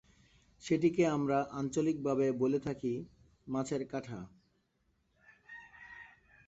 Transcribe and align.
সেটিকে 0.63 1.03
আমরা 1.07 1.37
আঞ্চলিক 1.51 1.97
ভাবে 2.03 2.27
বলে 2.41 2.59
থাকি 2.59 2.93
মাছের 3.47 3.81
কাঠা। 3.87 4.19